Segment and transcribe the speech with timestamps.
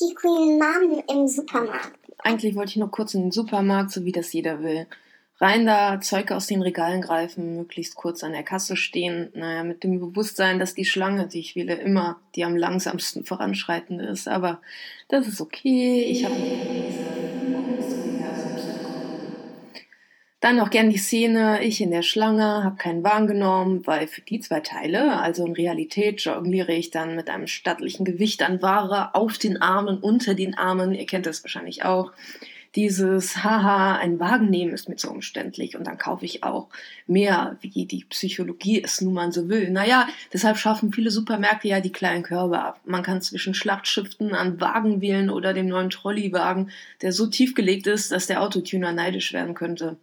[0.00, 1.98] die Queen Mom im Supermarkt?
[2.18, 4.86] Eigentlich wollte ich nur kurz in den Supermarkt, so wie das jeder will.
[5.40, 9.30] Rein da, Zeug aus den Regalen greifen, möglichst kurz an der Kasse stehen.
[9.34, 14.04] Naja, mit dem Bewusstsein, dass die Schlange, die ich wähle, immer die am langsamsten voranschreitende
[14.04, 14.26] ist.
[14.26, 14.60] Aber
[15.06, 16.02] das ist okay.
[16.02, 16.34] Ich habe
[20.40, 24.20] Dann noch gern die Szene, ich in der Schlange, habe keinen Wagen genommen, weil für
[24.20, 29.16] die zwei Teile, also in Realität, jongliere ich dann mit einem stattlichen Gewicht an Ware
[29.16, 32.12] auf den Armen, unter den Armen, ihr kennt das wahrscheinlich auch.
[32.76, 36.68] Dieses, haha, ein Wagen nehmen ist mir zu umständlich und dann kaufe ich auch
[37.08, 39.70] mehr, wie die Psychologie es nun mal so will.
[39.70, 42.80] Naja, deshalb schaffen viele Supermärkte ja die kleinen Körbe ab.
[42.84, 46.70] Man kann zwischen Schlachtschiffen an Wagen wählen oder dem neuen Trolleywagen,
[47.02, 49.96] der so tief gelegt ist, dass der Autotuner neidisch werden könnte.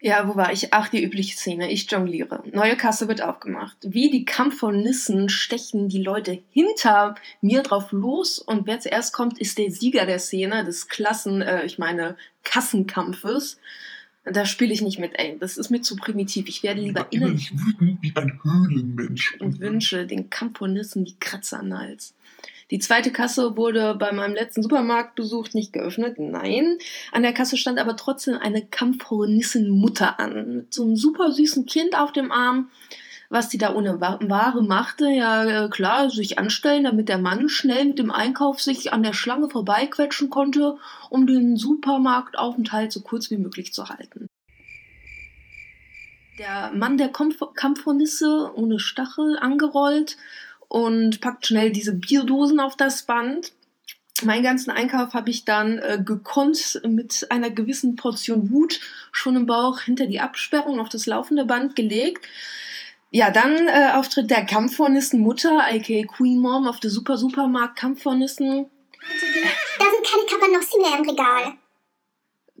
[0.00, 0.72] Ja, wo war ich?
[0.72, 1.72] Ach, die übliche Szene.
[1.72, 2.42] Ich jongliere.
[2.52, 3.76] Neue Kasse wird aufgemacht.
[3.82, 9.58] Wie die Kampfhornissen stechen die Leute hinter mir drauf los und wer zuerst kommt, ist
[9.58, 13.58] der Sieger der Szene, des Klassen, äh, ich meine, Kassenkampfes.
[14.24, 15.36] Da spiele ich nicht mit, ey.
[15.40, 16.48] Das ist mir zu primitiv.
[16.48, 19.36] Ich werde lieber innerlich wütend wie ein Höhlenmensch.
[19.40, 22.14] Und wünsche den Kampfhornissen die Kratzer an den Hals.
[22.70, 26.18] Die zweite Kasse wurde bei meinem letzten Supermarktbesuch nicht geöffnet.
[26.18, 26.78] Nein.
[27.12, 30.56] An der Kasse stand aber trotzdem eine Kampfhornissenmutter an.
[30.56, 32.70] Mit so einem super süßen Kind auf dem Arm.
[33.30, 37.84] Was die da ohne Ware machte, ja äh, klar, sich anstellen, damit der Mann schnell
[37.84, 40.78] mit dem Einkauf sich an der Schlange vorbeiquetschen konnte,
[41.10, 44.28] um den Supermarktaufenthalt so kurz wie möglich zu halten.
[46.38, 50.16] Der Mann der Kampfhornisse ohne Stachel angerollt
[50.68, 53.52] und packt schnell diese Bierdosen auf das Band.
[54.22, 58.80] Meinen ganzen Einkauf habe ich dann äh, gekonnt mit einer gewissen Portion Wut
[59.12, 62.26] schon im Bauch hinter die Absperrung auf das laufende Band gelegt.
[63.10, 68.66] Ja, dann äh, Auftritt der Kampfhornissen-Mutter, aka Queen Mom auf der Super Supermarkt Kampfhornissen.
[69.78, 71.54] Da sind keine Kabanossi mehr im Regal.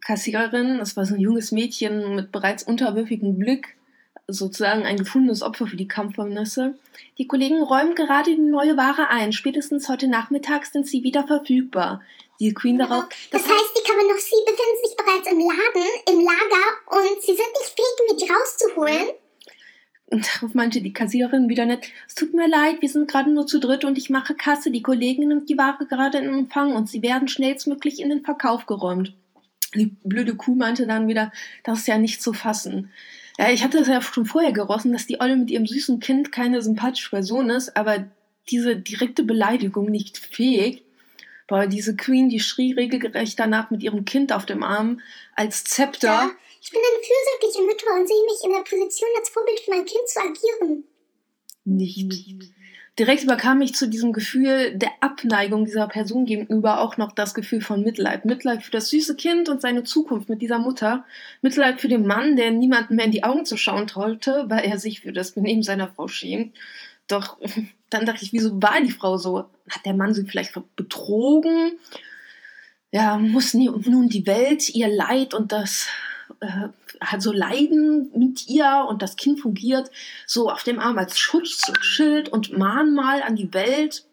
[0.00, 3.76] Kassiererin, das war so ein junges Mädchen mit bereits unterwürfigem Blick,
[4.26, 6.78] sozusagen ein gefundenes Opfer für die Kampfhornisse.
[7.18, 9.32] Die Kollegen räumen gerade die neue Ware ein.
[9.32, 12.00] Spätestens heute Nachmittag sind sie wieder verfügbar.
[12.40, 13.04] Die Queen ja, darauf.
[13.30, 17.38] Das, das heißt, die Kabanossi befinden sich bereits im Laden, im Lager und sie sind
[17.38, 19.14] nicht fähig, mir die rauszuholen.
[20.06, 23.46] Und darauf meinte die Kassiererin wieder nett, es tut mir leid, wir sind gerade nur
[23.46, 24.70] zu dritt und ich mache Kasse.
[24.70, 28.66] Die Kollegin nimmt die Ware gerade in Empfang und sie werden schnellstmöglich in den Verkauf
[28.66, 29.14] geräumt.
[29.74, 31.32] Die blöde Kuh meinte dann wieder,
[31.64, 32.90] das ist ja nicht zu fassen.
[33.38, 36.30] Ja, ich hatte es ja schon vorher gerossen, dass die Olle mit ihrem süßen Kind
[36.30, 38.06] keine sympathische Person ist, aber
[38.48, 40.82] diese direkte Beleidigung nicht fähig.
[41.46, 45.00] Boah, diese Queen, die schrie regelgerecht danach mit ihrem Kind auf dem Arm
[45.34, 46.08] als Zepter.
[46.08, 46.30] Ja,
[46.62, 49.84] ich bin eine fürsorgliche Mutter und sehe mich in der Position, als Vorbild für mein
[49.84, 50.84] Kind zu agieren.
[51.64, 52.08] Nicht
[52.98, 57.60] direkt überkam ich zu diesem Gefühl der Abneigung dieser Person gegenüber auch noch das Gefühl
[57.60, 58.24] von Mitleid.
[58.24, 61.04] Mitleid für das süße Kind und seine Zukunft mit dieser Mutter.
[61.42, 64.78] Mitleid für den Mann, der niemandem mehr in die Augen zu schauen traute, weil er
[64.78, 66.56] sich für das Benehmen seiner Frau schämt.
[67.08, 67.38] Doch
[67.90, 69.46] dann dachte ich, wieso war die Frau so?
[69.68, 71.72] Hat der Mann sie vielleicht betrogen?
[72.92, 75.88] Ja, muss nun die Welt ihr Leid und das
[76.40, 76.68] äh,
[77.00, 79.90] hat so Leiden mit ihr und das Kind fungiert
[80.26, 84.04] so auf dem Arm als Schutzschild und Mahnmal an die Welt.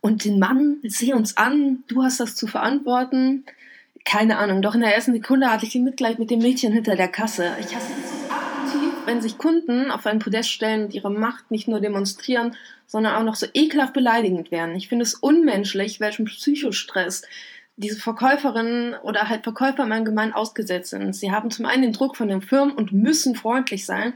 [0.00, 3.44] Und den Mann, seh uns an, du hast das zu verantworten.
[4.04, 6.96] Keine Ahnung, doch in der ersten Sekunde hatte ich die Mitleid mit dem Mädchen hinter
[6.96, 7.50] der Kasse.
[7.60, 11.50] Ich hasse es so aktiv, wenn sich Kunden auf ein Podest stellen und ihre Macht
[11.50, 12.56] nicht nur demonstrieren,
[12.86, 14.74] sondern auch noch so ekelhaft beleidigend werden.
[14.74, 17.22] Ich finde es unmenschlich, welchen Psychostress
[17.80, 21.14] diese Verkäuferinnen oder halt Verkäufer im Allgemeinen ausgesetzt sind.
[21.16, 24.12] Sie haben zum einen den Druck von den Firmen und müssen freundlich sein,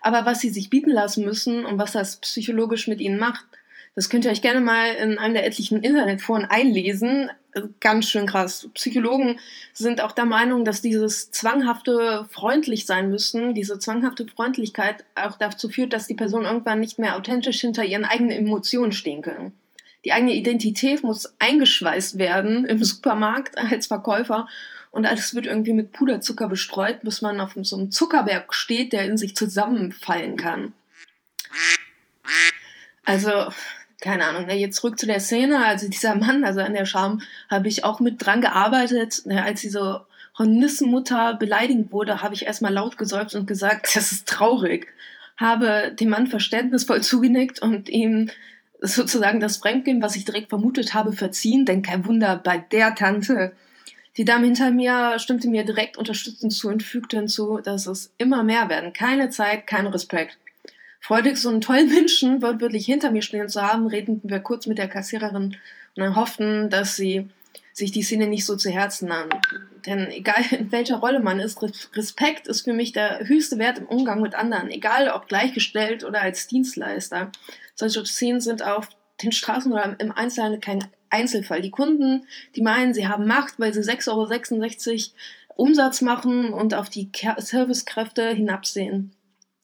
[0.00, 3.44] aber was sie sich bieten lassen müssen und was das psychologisch mit ihnen macht,
[3.96, 7.30] das könnt ihr euch gerne mal in einem der etlichen Internetforen einlesen.
[7.80, 8.68] Ganz schön krass.
[8.74, 9.40] Psychologen
[9.72, 15.68] sind auch der Meinung, dass dieses zwanghafte freundlich sein müssen, diese zwanghafte Freundlichkeit auch dazu
[15.68, 19.52] führt, dass die Personen irgendwann nicht mehr authentisch hinter ihren eigenen Emotionen stehen können
[20.08, 24.48] die eigene Identität muss eingeschweißt werden im Supermarkt als Verkäufer
[24.90, 29.04] und alles wird irgendwie mit Puderzucker bestreut, bis man auf so einem Zuckerberg steht, der
[29.04, 30.72] in sich zusammenfallen kann.
[33.04, 33.52] Also,
[34.00, 35.62] keine Ahnung, ne, jetzt zurück zu der Szene.
[35.62, 37.20] Also dieser Mann, also an der Scham,
[37.50, 39.26] habe ich auch mit dran gearbeitet.
[39.26, 40.06] Ne, als diese
[40.38, 44.86] Hornissenmutter beleidigt wurde, habe ich erstmal laut gesäuft und gesagt, das ist traurig.
[45.36, 48.30] Habe dem Mann verständnisvoll zugenickt und ihm
[48.80, 53.52] sozusagen das Fremdgehen, was ich direkt vermutet habe, verziehen, denn kein Wunder bei der Tante.
[54.16, 58.42] Die Dame hinter mir stimmte mir direkt unterstützend zu und fügte hinzu, dass es immer
[58.42, 58.92] mehr werden.
[58.92, 60.38] Keine Zeit, kein Respekt.
[61.00, 64.78] Freudig, so einen tollen Menschen wortwörtlich hinter mir stehen zu haben, redeten wir kurz mit
[64.78, 65.56] der Kassiererin
[65.94, 67.28] dann hofften, dass sie
[67.72, 69.30] sich die Szene nicht so zu Herzen nahmen.
[69.86, 71.60] Denn egal in welcher Rolle man ist,
[71.94, 76.20] Respekt ist für mich der höchste Wert im Umgang mit anderen, egal ob gleichgestellt oder
[76.20, 77.30] als Dienstleister.
[77.74, 78.88] Solche Szenen sind auf
[79.22, 81.62] den Straßen oder im Einzelhandel kein Einzelfall.
[81.62, 85.14] Die Kunden, die meinen, sie haben Macht, weil sie 6,66 Euro
[85.56, 89.12] Umsatz machen und auf die Servicekräfte hinabsehen.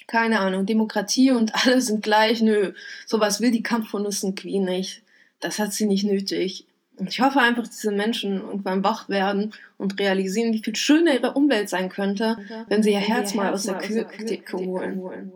[0.06, 2.42] Keine Ahnung, Demokratie und alle sind gleich.
[2.42, 2.72] Nö,
[3.06, 5.02] sowas will die Kampfhundisten Queen nicht.
[5.40, 6.66] Das hat sie nicht nötig.
[6.96, 11.14] Und ich hoffe einfach, dass diese Menschen irgendwann wach werden und realisieren, wie viel schöner
[11.14, 12.36] ihre Umwelt sein könnte,
[12.68, 15.32] wenn sie ihr Herz mal aus der Kühltheke holen.